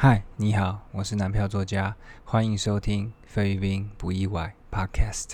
[0.00, 5.32] 嗨，你好，我是男票作家，欢迎收听《菲律宾不意外》Podcast。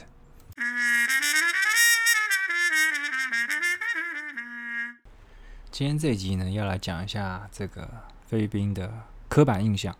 [5.70, 7.86] 今天这一集呢，要来讲一下这个
[8.26, 8.90] 菲律宾的
[9.28, 9.94] 刻板印象。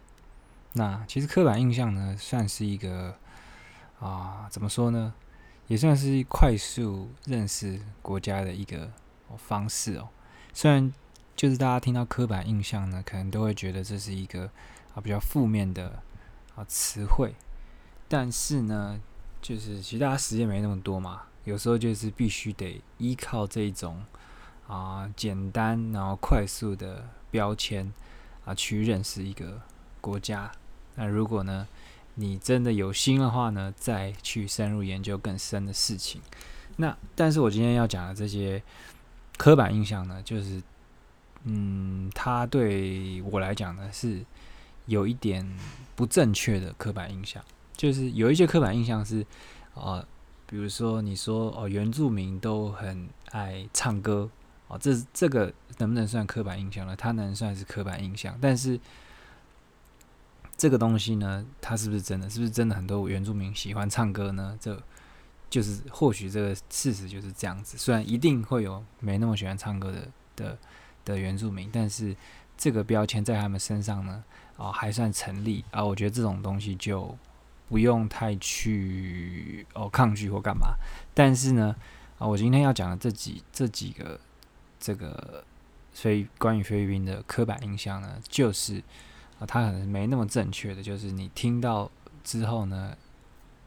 [0.72, 3.18] 那其实刻板印象呢，算是一个
[4.00, 5.12] 啊，怎么说呢，
[5.66, 8.90] 也算是快速认识国家的一个
[9.36, 10.08] 方式哦。
[10.54, 10.90] 虽然
[11.36, 14.44] 就是大家听到刻板印象呢，可能都会觉得这是一个
[14.94, 16.00] 啊比较负面的
[16.54, 17.34] 啊词汇，
[18.08, 19.00] 但是呢，
[19.42, 24.04] 就是其实大家时间没那么多嘛，有时候就是必须得依靠这种
[24.68, 27.92] 啊简单然后快速的标签
[28.44, 29.60] 啊去认识一个
[30.00, 30.52] 国家。
[30.94, 31.66] 那如果呢
[32.14, 36.22] 你真的有心的话呢，再去深入研究更深的事情。
[36.76, 38.62] 那但是我今天要讲的这些
[39.36, 40.62] 刻板印象呢，就是。
[41.46, 44.24] 嗯，他对我来讲呢是
[44.86, 45.46] 有一点
[45.94, 47.44] 不正确的刻板印象，
[47.76, 49.26] 就是有一些刻板印象是，
[49.74, 50.02] 呃，
[50.46, 54.30] 比如说你说哦，原住民都很爱唱歌，
[54.68, 56.96] 哦，这这个能不能算刻板印象呢？
[56.96, 58.80] 它能算是刻板印象，但是
[60.56, 62.30] 这个东西呢，它是不是真的？
[62.30, 64.56] 是不是真的很多原住民喜欢唱歌呢？
[64.58, 64.82] 这
[65.50, 70.58] 就是或许这个事实就是这样子，虽然一定会有没那么喜欢唱歌的的。
[71.04, 72.16] 的原住民，但是
[72.56, 74.24] 这个标签在他们身上呢，
[74.56, 75.84] 啊，还算成立啊。
[75.84, 77.16] 我觉得这种东西就
[77.68, 80.76] 不用太去哦抗拒或干嘛。
[81.12, 81.74] 但是呢，
[82.18, 84.18] 啊，我今天要讲的这几这几个
[84.78, 85.44] 这个
[85.92, 88.78] 非关于菲律宾的刻板印象呢，就是
[89.38, 91.90] 啊，它可能没那么正确的，就是你听到
[92.22, 92.96] 之后呢，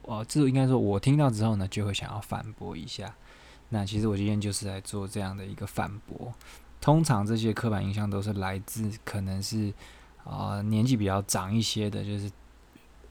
[0.04, 3.14] 哦，这应该说我听到之后呢，就会想要反驳一下。
[3.70, 6.34] 那其实我今天就是来做这样的一个反驳。
[6.88, 9.74] 通常这些刻板印象都是来自可能是
[10.24, 12.32] 啊年纪比较长一些的，就是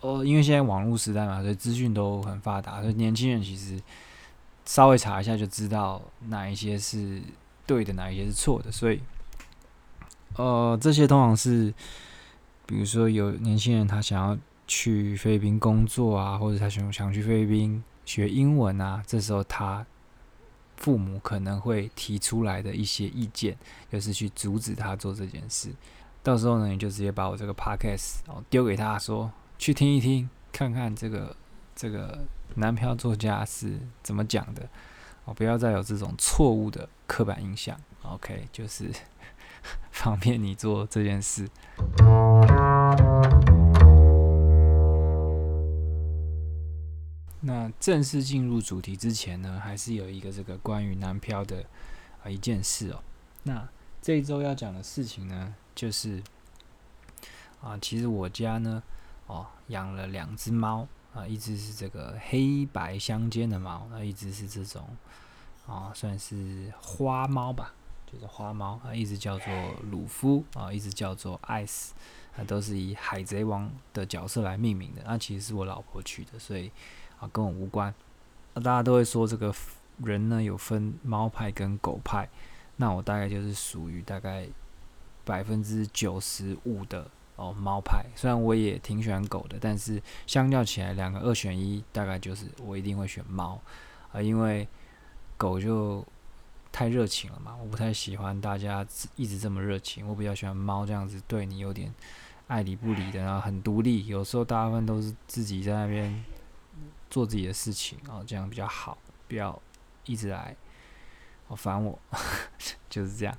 [0.00, 3.78] 哦，因为现在网络时代嘛，所以资讯都很发达，所以年轻人其实
[4.64, 7.20] 稍微查一下就知道哪一些是
[7.66, 8.72] 对的，哪一些是错的。
[8.72, 8.98] 所以
[10.36, 11.74] 呃，这些通常是
[12.64, 19.84] 比如说有年轻人他想要去菲律宾工作啊，或者他想想去菲律宾学英文啊，这时候他。
[20.86, 23.58] 父母可能会提出来的一些意见，
[23.90, 25.68] 就是去阻止他做这件事。
[26.22, 31.34] 到时候呢，你就直接把我这个 podcast 哦丢给他说，去听一听，看看这个
[31.74, 34.62] 这个男票作家是怎么讲的
[35.24, 37.76] 哦，不要再有这种错误的刻板印象。
[38.02, 38.88] OK，就是
[39.90, 41.48] 方便你做这件事。
[47.46, 51.64] 那正式进入主题之前呢，还是有一个这个关于南漂的
[52.24, 53.00] 啊一件事哦。
[53.44, 53.68] 那
[54.02, 56.20] 这一周要讲的事情呢，就是
[57.60, 58.82] 啊，其实我家呢
[59.28, 64.84] 哦养了两只猫啊，一只是这个黑白相间的猫，那一只是这种
[65.68, 67.72] 啊算是花猫吧，
[68.12, 69.46] 就是花猫啊，一只叫做
[69.92, 71.94] 鲁夫啊，一只叫做艾斯，
[72.36, 76.72] 啊都是以海贼王的角色来命名的，那其实是我老婆取的，所以。
[77.18, 77.94] 啊，跟我无关。
[78.54, 79.54] 那大家都会说，这个
[80.02, 82.28] 人呢有分猫派跟狗派。
[82.76, 84.46] 那我大概就是属于大概
[85.24, 88.04] 百分之九十五的哦猫派。
[88.14, 93.58] 虽然我也挺喜欢狗的，但是相较起来，两个二选一，大概就是我一定会选猫
[94.12, 94.68] 啊，因为
[95.38, 96.04] 狗就
[96.70, 100.06] 太热情了嘛，我不太喜欢大家一直这么热情。
[100.06, 101.90] 我比较喜欢猫这样子对你有点
[102.46, 104.06] 爱理不理的，然后很独立。
[104.06, 106.24] 有时候大部分都是自己在那边。
[107.08, 109.60] 做自己的事情哦，这样比较好，不要
[110.04, 110.56] 一直来
[111.46, 111.98] 好烦我，
[112.90, 113.38] 就是这样。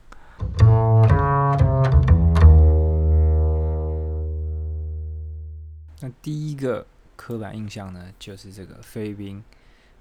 [5.99, 6.85] 那第一个
[7.15, 9.43] 刻板印象呢，就是这个菲律宾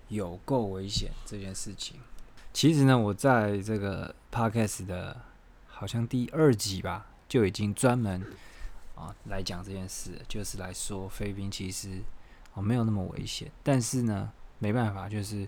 [0.08, 1.98] 有够危险这件事情。
[2.52, 5.20] 其实呢，我在这个 podcast 的
[5.66, 8.24] 好像第二集吧，就已经专门
[8.94, 12.02] 啊来讲这件事，就是来说菲律宾其实。
[12.56, 15.46] 哦，没有那么危险，但是呢，没办法，就是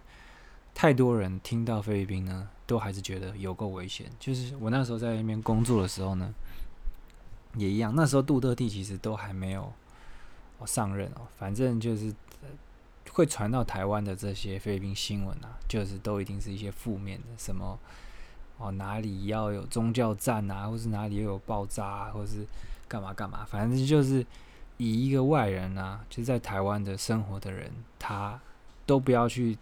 [0.74, 4.06] 太多人听到菲律宾呢，都还是觉得有够危险。
[4.20, 6.34] 就是我那时候在那边工作的时候呢，
[7.54, 7.94] 也一样。
[7.96, 9.72] 那时候杜特地其实都还没有
[10.66, 12.14] 上任哦，反正就是
[13.10, 17.78] 会传到台湾的这些菲律宾新闻啊，就是都一定是一些负面的，什么
[18.58, 22.46] 哦哪里要有宗教战啊，或是哪里又有爆炸，啊，或是
[22.86, 24.26] 干嘛干嘛，反正就是。
[24.78, 28.40] 以一个外人啊，就在台湾的生活的人，他
[28.86, 29.58] 都不要去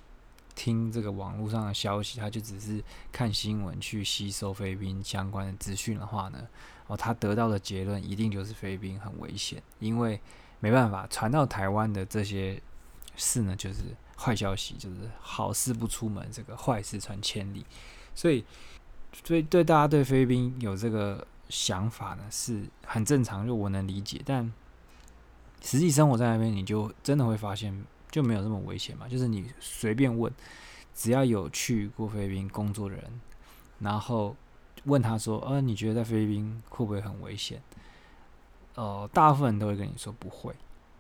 [0.54, 6.46] 听这个网络上的消息，他就只是看新闻去吸收菲律宾相关的资讯的话呢，
[6.86, 10.20] 哦，他得到的结论一定就是菲律宾很危险，因为
[10.60, 12.60] 没办法传到台湾的这些
[13.16, 17.64] 事呢，就是坏消息，就是好事不出门，这个坏事传千里，
[18.14, 18.44] 所以，
[19.24, 24.50] 所以对大家对菲律宾有这个想法呢，是很正常，就我能理解，但
[25.66, 30.32] 实际生活在那边，你就真的会发现就没有这么危险嘛，就是你随便问，
[30.94, 33.20] 只要有去过菲律宾工作的人，
[33.80, 34.34] 然后。
[34.84, 37.60] 问他说：“呃，你觉得在菲律宾会不会很危险？”
[38.76, 40.54] 呃，大部分人都会跟你说不会。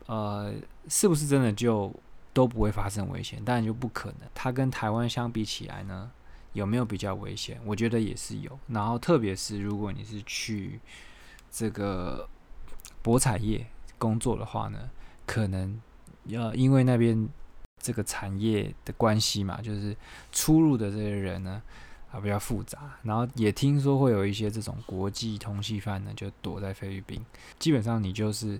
[0.06, 0.52] 呃，
[0.88, 1.94] 是不是真的就
[2.32, 3.40] 都不会发生危险？
[3.44, 4.28] 当然就不可能。
[4.34, 6.10] 它跟台湾相比起来呢，
[6.52, 7.60] 有没有比较危险？
[7.64, 8.58] 我觉得也是有。
[8.66, 10.80] 然后，特别是如果你是去
[11.48, 12.28] 这个
[13.02, 13.64] 博彩业
[13.98, 14.90] 工作的话呢，
[15.26, 15.80] 可能
[16.24, 17.28] 要因为那边
[17.82, 19.96] 这个产业的关系嘛，就是
[20.32, 21.62] 出入的这些人呢。
[22.12, 27.20] 啊，比较复杂，然后也听说会有一些这种国际通缉犯呢，就躲在菲律宾。
[27.58, 28.58] 基本上你就是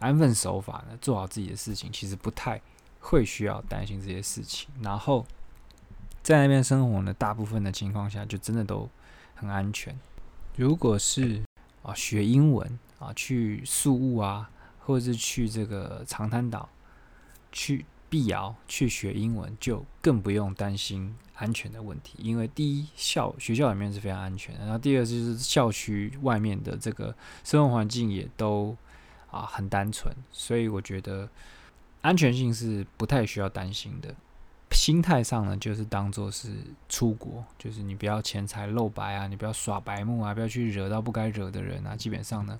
[0.00, 2.60] 安分守法的做好自己的事情，其实不太
[2.98, 4.68] 会需要担心这些事情。
[4.82, 5.24] 然后
[6.24, 8.90] 在那边生活呢，大部分的情况下就真的都
[9.36, 9.96] 很安全。
[10.56, 11.40] 如果是
[11.84, 14.50] 啊学英文啊去宿务啊，
[14.88, 16.68] 或者是去这个长滩岛
[17.52, 17.84] 去。
[18.10, 27.14] 碧瑶去学英文，就更不用担心安全的问题，因为第一校学校里面是非常安全的，然后第二就是校区外面的这个
[27.44, 28.74] 生活环境也都
[29.30, 31.28] 啊很单纯，所以我觉得
[32.00, 34.14] 安全性是不太需要担心的。
[34.70, 36.48] 心态上呢，就是当做是
[36.88, 42.58] 出国，就是你不要钱财露白啊，你不要耍白目啊，不要去惹到不该惹的人啊，基本上呢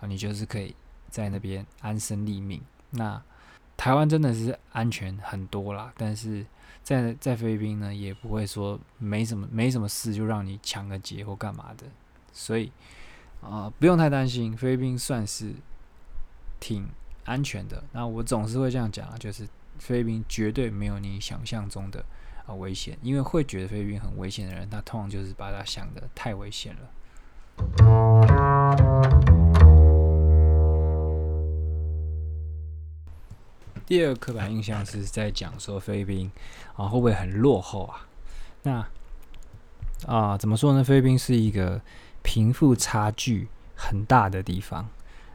[0.00, 0.74] 啊，你就是可以
[1.10, 2.60] 在那边安身立命。
[2.90, 3.20] 那
[3.76, 6.46] 台湾真的是安全很多啦，但是
[6.82, 11.84] 在在菲律宾呢，也不会说没什么没什么事就让你抢个劫或干嘛的，
[12.32, 12.72] 所以
[13.42, 15.52] 啊不用太担心，菲律宾算是
[16.58, 16.88] 挺
[17.24, 17.84] 安全的。
[17.92, 19.46] 那我总是会这样讲啊，就是
[19.78, 22.02] 菲律宾绝对没有你想象中的
[22.46, 26.88] 啊危险，因为会觉得菲律宾很危险的人，他通常就是把他想的太危险了。
[33.86, 36.30] 第二个刻板印象是在讲说菲律宾
[36.74, 38.06] 啊会不会很落后啊？
[38.64, 38.86] 那
[40.06, 40.82] 啊怎么说呢？
[40.82, 41.80] 菲律宾是一个
[42.22, 44.88] 贫富差距很大的地方。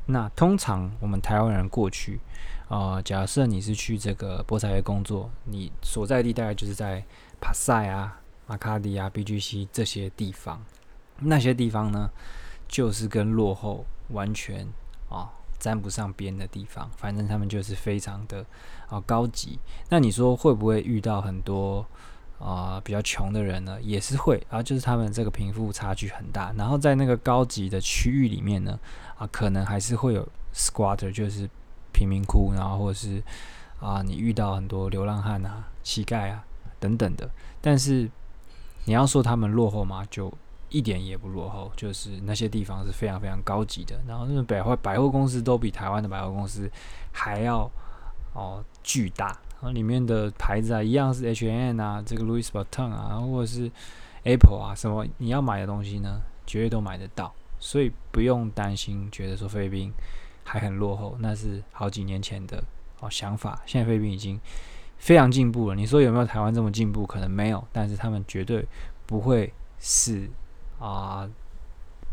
[0.08, 2.20] 那通常我们台湾人过去
[2.68, 7.02] 啊，假设你是去这个博彩业工作，你所在地大概就是在
[7.40, 10.62] 帕塞啊、马卡迪啊、BGC 这些地方。
[11.20, 12.10] 那些地方呢，
[12.68, 14.68] 就是跟落后完全
[15.08, 15.32] 啊。
[15.62, 18.44] 沾不上边的地方，反正他们就是非常的
[18.90, 19.60] 啊高级。
[19.90, 21.86] 那你说会不会遇到很多
[22.40, 23.80] 啊比较穷的人呢？
[23.80, 26.52] 也是会啊，就是他们这个贫富差距很大。
[26.58, 28.80] 然后在那个高级的区域里面呢，
[29.20, 31.48] 啊可能还是会有 squatter，就是
[31.94, 33.22] 贫民窟，然后或者是
[33.80, 36.44] 啊你遇到很多流浪汉啊、乞丐啊
[36.80, 37.30] 等等的。
[37.62, 38.10] 但是
[38.86, 40.04] 你要说他们落后吗？
[40.10, 40.34] 就
[40.72, 46.72] 一点也不落后，就是那些地方是非常非常高级的，然后那种百货百货公司都比台湾的百货公司
[47.12, 47.70] 还要
[48.34, 49.28] 哦巨大，
[49.60, 53.70] 然后里面的牌子啊一样是 H&M 啊，这个 Louis Vuitton 啊，或者是
[54.24, 59.92] Apple 啊，什么你要买的东西呢，绝对都买得到，所以不用担心，觉得说菲律宾
[60.46, 62.64] 还很落后，那是好几年前的
[63.02, 64.40] 哦想法，现在菲律宾已经
[64.98, 65.76] 非常进步了。
[65.76, 67.06] 你说有没有台湾这么进步？
[67.06, 68.66] 可能没有，但是他们绝对
[69.06, 70.30] 不会是。
[70.82, 71.30] 啊，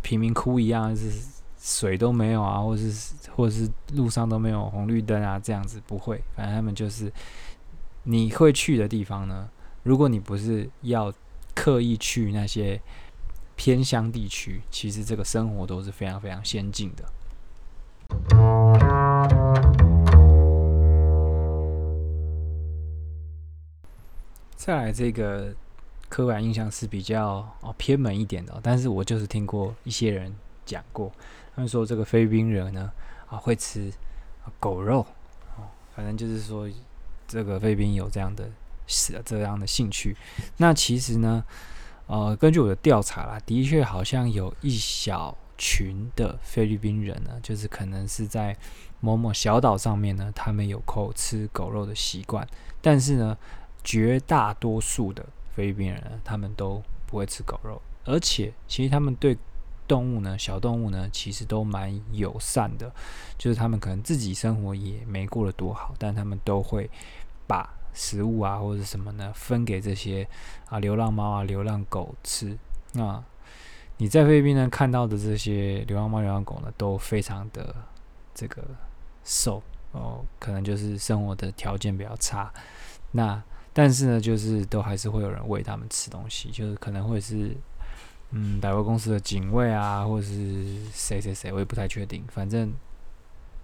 [0.02, 1.10] 贫民窟一样，是
[1.58, 6.22] 水都没有啊，或是或是路上都没有红绿灯啊，这样子不会。
[6.36, 7.10] 反正他们就是
[8.02, 9.48] 你会去的地方呢。
[9.84, 11.10] 如果你不是要
[11.54, 12.78] 刻意去那些
[13.56, 17.04] 偏乡地区，其实这个生活都是非常非常先进的。
[24.54, 25.54] 再来这个。
[26.18, 30.34] 刻板印象是比较哦偏门一点的，但是我就是听过一些人
[30.66, 31.12] 讲过，
[31.54, 32.90] 他们说这个菲律宾人呢
[33.28, 33.88] 啊会吃
[34.58, 35.06] 狗肉
[35.56, 35.62] 哦，
[35.94, 36.68] 反正就是说
[37.28, 38.50] 这个菲律宾有这样的
[38.88, 40.16] 是这样的兴趣。
[40.56, 41.44] 那其实呢，
[42.08, 48.56] 呃，根据我的调查啦，的确好像有一小群的菲律宾人呢，就是可能是在
[48.98, 52.44] 某某小岛上面呢，他们有口吃狗肉的习惯，
[52.82, 53.38] 但是呢，
[53.84, 55.24] 绝大多数的。
[55.58, 59.36] 菲律宾人他们都不会吃狗肉，而且其实他们对
[59.88, 62.88] 动物呢，小动物呢，其实都蛮友善的。
[63.36, 66.88] 就是他们可能自己生活也没过得多好，但他们都会
[67.48, 70.28] 把食物啊或者什么呢分给这些
[70.68, 72.56] 啊流浪猫啊、流浪狗吃。
[72.92, 73.20] 那
[73.96, 77.74] 你在菲律宾呢看到的这些流浪猫、流浪狗呢，都非常的
[78.32, 78.62] 这个
[79.24, 79.60] 瘦
[79.90, 82.52] 哦，可能就是生活的条件比较差。
[83.10, 83.42] 那
[83.78, 87.56] 但是呢，就是都还是会有人喂他们吃东西，就是可能会是
[88.32, 92.24] 嗯百货公司的警卫啊，或者是谁谁谁，我也不太确定。
[92.26, 92.72] 反正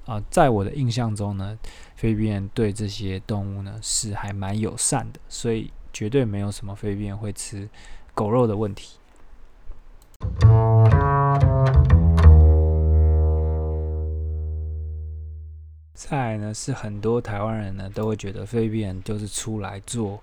[0.07, 1.59] 啊，在我的印象中呢，
[1.97, 7.69] 菲律宾对这些动物呢是还蛮友善的，所以绝对没有什么菲律宾会吃
[8.15, 8.97] 狗肉的问题。
[16.07, 20.23] 再来呢，是很多台湾人呢都会觉得菲律宾人就是出来做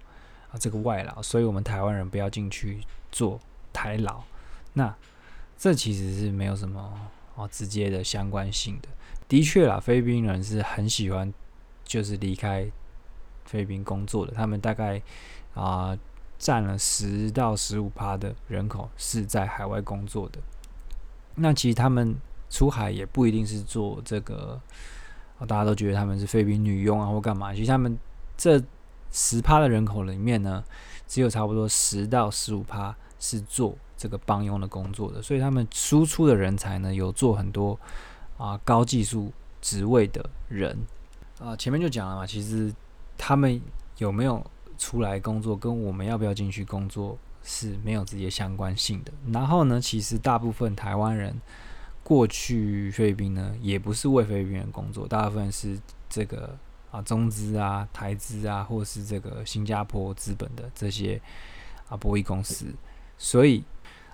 [0.52, 3.40] 啊这个外劳，所以我们台湾人不要进去做
[3.74, 4.22] 台劳。
[4.74, 4.96] 那
[5.58, 8.90] 这其实是没有什么哦直接的相关性的。
[9.28, 11.34] 的确啦，菲律宾人是很喜欢
[11.84, 12.70] 就是离开
[13.46, 15.02] 菲律宾工作的，他们大概
[15.56, 15.98] 啊
[16.38, 20.40] 占了十到十五趴的人口是在海外工作的。
[21.34, 22.16] 那其实他们
[22.52, 24.62] 出海也不一定是做这个。
[25.46, 27.54] 大家都觉得他们是菲律宾女佣啊，或干嘛？
[27.54, 27.98] 其实他们
[28.38, 28.62] 这
[29.12, 30.64] 十趴的人口里面呢，
[31.08, 37.80] 只有差不多十到十五趴是做这个帮佣的工作的，所以他们输出的人才呢，有做很多
[38.38, 39.32] 啊高技术
[39.62, 40.78] 职位的人
[41.40, 41.56] 啊。
[41.56, 42.74] 前面就讲了嘛，其实
[43.18, 43.62] 他们
[43.98, 44.46] 有没有
[44.78, 49.12] 出来工作，跟我们要不要进去工作是没有直接相关性的。
[49.32, 51.36] 然后呢，其实大部分台湾人。
[52.04, 55.80] 过去菲律宾呢，也不是为菲律宾人工作，大部分是
[56.10, 56.58] 这个
[56.90, 61.22] 啊中资啊、台资啊，或是这个新加坡资本的这些
[61.88, 62.66] 啊博弈公司。
[63.18, 63.64] 所以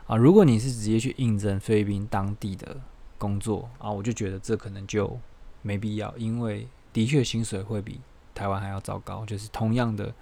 [0.05, 2.77] 啊，如果你是直接去应征菲律宾当地的
[3.17, 5.17] 工作啊，我就觉得这可能就
[5.61, 8.01] 没必要，因为的确薪水会比
[8.35, 9.25] 台湾还要糟糕。
[9.25, 10.13] 就是同样的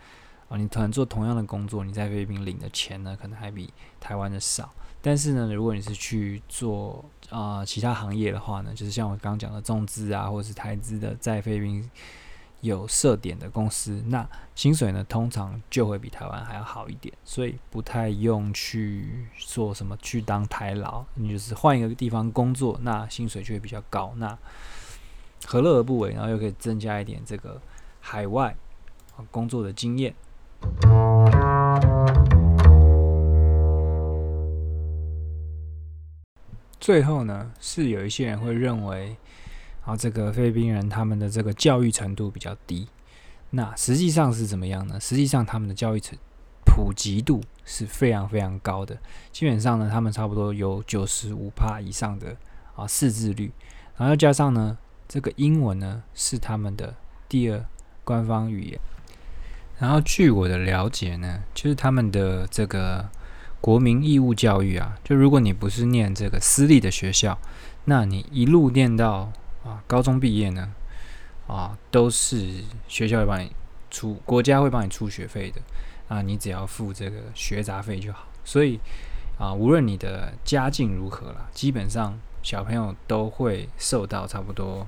[0.49, 4.71] 啊，你可能做同样的工作，你在菲律宾领的钱呢，可能还比台湾的少。
[5.01, 11.89] 但是呢，如果你是去做啊其他行业的话呢，就是像我刚刚讲的中资啊，或者是台资的，在菲律宾
[12.61, 24.37] 有设点的公司，那薪水呢通常就会比台湾还要好一点，所以不太用去做什么去当台劳，你就是换一个地方工作，那薪水就会比较高，那
[25.45, 26.11] 何乐而不为？
[26.13, 27.61] 然后又可以增加一点这个
[27.99, 28.55] 海外
[29.29, 30.13] 工作的经验。
[36.85, 39.17] 最后呢，是有一些人会认为，
[39.85, 42.87] 啊，这个菲律宾人他们的这个教育程度比较低。
[43.49, 44.99] 那实际上是怎么样呢？
[44.99, 46.15] 实际上他们的教育程
[46.63, 48.95] 普及度是非常非常高的。
[49.31, 52.37] 基本上呢，他们差不多有九十五帕以上的
[52.75, 53.51] 啊识字率，
[53.97, 54.77] 然后加上呢，
[55.07, 56.93] 这个英文呢是他们的
[57.27, 57.65] 第二
[58.03, 58.79] 官方语言。
[59.79, 63.09] 然后据我的了解呢，就是他们的这个。
[63.65, 67.35] 国民义务教育啊，就如果你不是念这个私立的学校，
[67.85, 69.31] 那你一路念到
[69.63, 70.71] 啊高中毕业呢，
[71.47, 73.51] 啊都是学校会帮你
[73.89, 75.59] 出，国家会帮你出学费的
[76.07, 78.27] 啊，你只要付这个学杂费就好。
[78.43, 78.79] 所以
[79.39, 84.87] 啊，无论你的家境如何啦，基本上小朋友都会受到差不多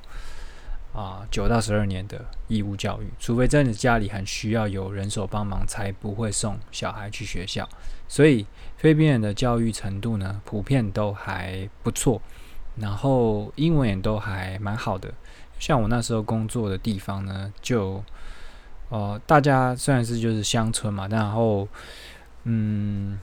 [0.98, 7.70] 啊九到十二年的义务教育，除非真的家里很需要有人手帮忙，才不会送小孩去学校。
[8.08, 12.20] 所以菲律宾人的教育程度呢，普遍都还不错，
[12.78, 15.14] 然后英文也都还蛮好的。
[15.60, 18.04] 像我那时候工作的地方呢，就
[18.90, 21.68] 呃，大家虽然是就是乡村嘛，然后
[22.46, 23.20] 嗯，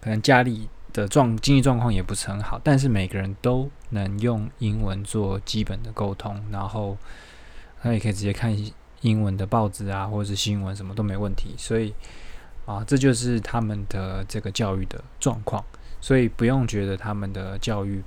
[0.00, 6.96] 可能家里的状经济状况也不是很好，但是每个人都能用英文做基本的沟通，然后
[7.82, 8.56] 他也可以直接看
[9.02, 11.54] 英文的报纸啊，或者是新闻，什么都没问题。
[11.58, 11.94] 所以。
[12.66, 15.64] 啊，这就是他们的这个教育的状况，
[16.00, 18.02] 所以不用觉得他们的教育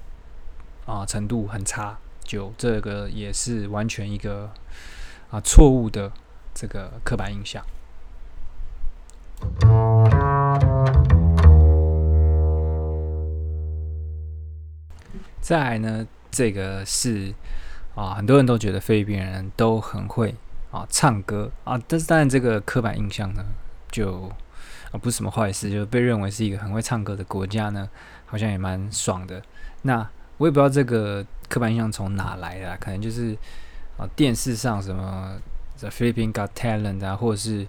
[0.85, 4.51] 啊程度很差，就这个也是完全一个
[5.31, 6.11] 啊错误的
[6.53, 7.63] 这个刻板印象。
[15.49, 17.33] 再来呢，这个是
[17.95, 20.35] 啊，很多人都觉得菲律宾人都很会
[20.69, 23.43] 啊唱歌啊，但是当然这个刻板印象呢
[23.89, 24.31] 就。
[24.91, 27.89] 啊，不是什么坏事，就被认为是一个很会唱歌的国家呢，
[28.27, 29.41] 好像也蛮爽的。
[29.83, 29.97] 那
[30.37, 33.35] 我也不知道这个刻板印象从哪来的，可能就是
[33.97, 35.35] 啊电视上什么
[35.79, 37.67] The Philippines Got Talent 啊，或者是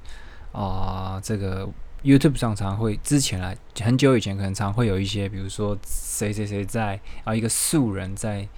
[0.53, 1.69] 啊这个
[2.03, 8.49] YouTube 上常会之前啊很久以前可能常会有一些，比如说谁谁谁在啊一个素人在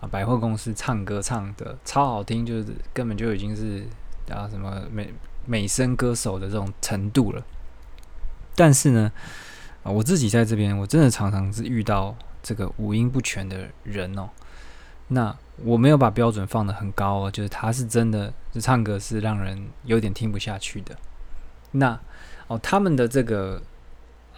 [0.00, 3.86] 啊百货公司唱歌唱的超好听，就是根本就已经是
[4.28, 5.12] 啊什么美
[5.46, 7.42] 美声歌手的这种程度了。
[8.54, 9.12] 但是呢，
[9.82, 14.28] 啊，我自己在这边，我真的常常是遇到这个五音不全的人哦。
[15.08, 20.96] 那我没有把标准放得很高哦，就是他是真的，是唱歌是让人有点听不下去的。
[21.72, 21.98] 那
[22.52, 23.62] 哦，他们的这个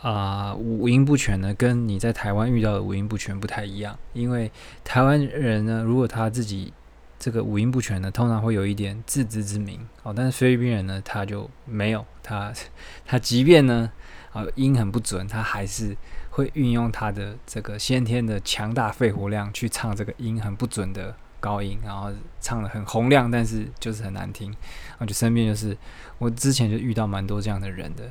[0.00, 3.99] 啊五音不全呢，跟你在台湾遇到的五音不全不太一样。
[4.12, 4.50] 因为
[4.85, 6.73] 台湾人呢，如果他自己
[7.18, 10.14] 这个五音不全呢，通常会有一点自知之明哦。
[10.16, 12.52] 但是菲律宾人呢，他就没有，他
[13.04, 13.90] 他即便呢。
[14.35, 15.97] 啊，音很不准，他还是
[16.30, 22.10] 会运用他的这个先天的强大肺活量去唱这个音很不准的高音，然后
[22.40, 24.48] 唱的很洪亮，但是就是很难听。
[24.50, 25.76] 然后，就身边就是
[26.18, 28.10] 我之前就遇到蛮多这样的人的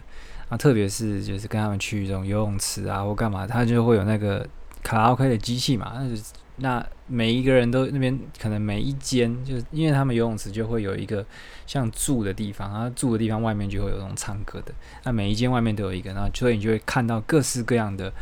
[0.49, 4.47] 啊，特别是就是跟他们去这种游泳池啊或干嘛，他就会有那个
[4.83, 6.21] 卡拉 OK 的机器嘛，那就。
[6.57, 11.25] 那每一个人都那边可能每一间，就是因为他们游泳池就会有一个
[11.65, 14.71] 像住的地方，然后住的地方外面就会有那种唱歌的。
[15.03, 18.13] 那每一间外面都有一个，然后所以你就会看到各式各样的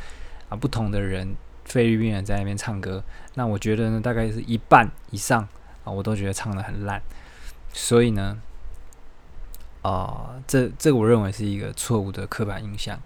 [0.48, 1.36] 啊不同的人，
[1.72, 3.04] 菲律宾人在那边唱歌。
[3.36, 5.48] 那我觉得呢，大概是一半以上
[5.84, 7.02] 啊，我都觉得唱的很烂。
[7.74, 8.38] 所以呢，
[9.82, 13.00] 啊，这这我认为是一个错误的刻板印象。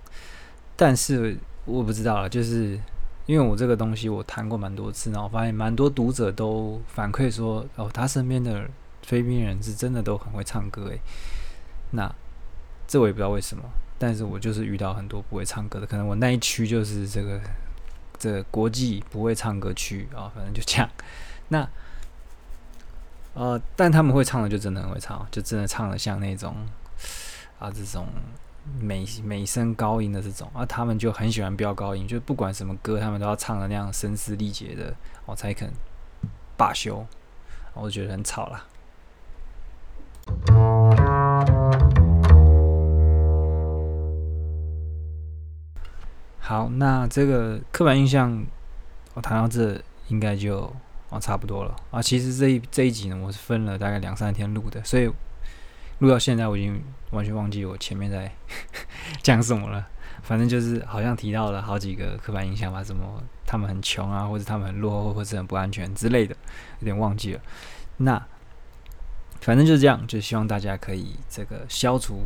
[0.75, 2.79] 但是我不知道了，就是。
[3.27, 8.69] 因为我这个东西我谈过蛮多次，然后发现蛮多读者都反馈说，哦，他身边的
[9.01, 11.01] 菲律宾人是真的都很会唱歌诶。
[11.89, 12.13] 那
[12.85, 13.63] 这我也不知道为什么，
[13.97, 17.41] 但是我就是遇到很多不会唱歌的，可能我那一区就是这个
[18.25, 20.89] 这个国际不会唱歌区啊，反正就这样。
[21.49, 21.69] 那
[23.35, 26.55] 呃，但他们会唱的就真的很会唱，就真的唱的像那种
[27.59, 28.07] 啊这种。
[28.81, 34.91] 美美声高音的这种，啊他们就很喜欢飙高音，就不管什么歌，他们都要唱的那样声嘶力竭的，
[35.27, 35.71] 我才肯
[36.57, 37.05] 罢休。
[37.75, 38.65] 我觉得很吵啦。
[46.47, 48.45] 好，那这个刻板印象，
[49.15, 50.71] 我谈到这应该就
[51.09, 51.99] 啊差不多了啊。
[51.99, 55.11] 其实这一这一集呢，我是分了大概两三天录的，所以。
[55.99, 58.29] 录到现在，我已经完全忘记我前面在
[59.23, 59.87] 讲什么了。
[60.23, 66.35] 反正就是好像提到了好几个刻板印象吧，什么他们很穷啊，或者他们很落后，或者很不安全之类的，
[66.79, 67.41] 有点忘记了。
[67.95, 68.21] 那
[69.39, 72.25] 反正就是这样，就希望大家可以这个消除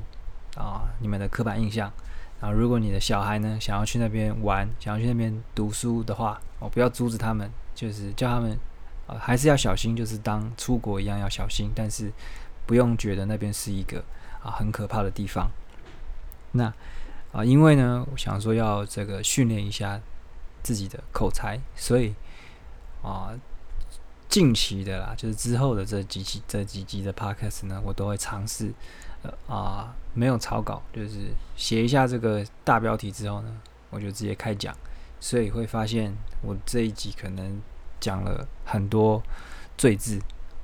[0.57, 1.93] 啊你们的刻板印象。
[2.41, 8.57] 啊，如果你的小孩呢想要去那边玩，想要去那边读书的话，哦，不要阻止他们，就是叫他们
[9.07, 12.11] 啊还是要小心，就是当出国一样要小心，但是。
[12.65, 13.97] 不用觉得那边是一个
[14.43, 15.49] 啊很可怕的地方。
[16.51, 16.71] 那
[17.31, 19.99] 啊，因为呢，我想说要这个训练一下
[20.61, 22.13] 自己的口才，所以
[23.01, 23.33] 啊，
[24.27, 28.71] 近期的啦，就是之后的这几期、这几集的 podcast 呢，我都会尝试
[29.47, 34.75] 啊，没有草稿，就是写一下这个大标题之后呢，我就直接开讲。
[35.19, 37.61] 所以会发现我这一集可能
[37.99, 39.21] 讲了很多
[39.77, 40.19] 赘字。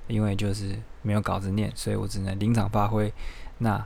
[0.07, 3.11] 因为就是没有稿子念，所以我只能临场发挥。
[3.57, 3.83] 那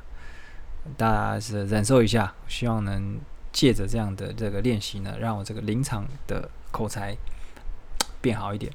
[0.97, 3.17] 大家是忍受一下，希望能
[3.53, 7.15] 借着这样的这个练习呢，让我这个临场的口才
[8.19, 8.69] 变好一点。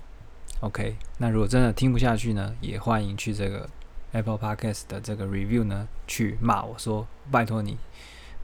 [0.61, 3.68] OK，那如果真的听不下去呢，也欢迎去这个
[4.14, 7.77] Apple Podcast 的这个 review 呢，去骂我说拜托你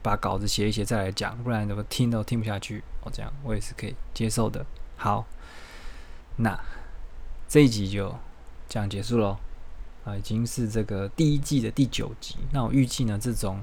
[0.03, 2.83] 把稿子写一写再来讲，不然怎么听都听不下去。
[3.03, 4.63] 哦，这样我也是可以接受的。
[4.95, 5.25] 好，
[6.35, 6.59] 那
[7.47, 8.15] 这一集就。
[8.73, 9.37] 这样结束喽，
[10.05, 12.37] 啊，已经是这个第一季的第九集。
[12.53, 13.59] 那我预计呢，这种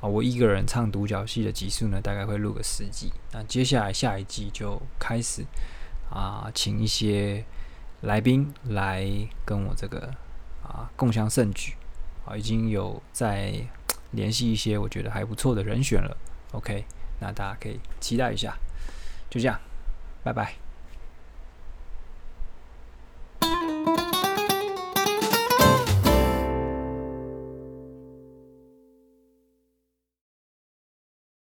[0.00, 3.12] 啊，我一个人唱独角戏的集数呢，大概会录个十集。
[3.32, 5.44] 那接下来下一季就开始
[6.08, 7.44] 啊，请一些
[8.02, 9.04] 来宾来
[9.44, 10.14] 跟我这个
[10.64, 11.74] 啊共享盛举
[12.26, 13.54] 啊，已经有在
[14.12, 16.16] 联系一些我觉得还不错的人选了。
[16.52, 16.84] OK，
[17.20, 18.56] 那大家可以期待一下。
[19.30, 19.60] 就这样，
[20.22, 20.63] 拜拜。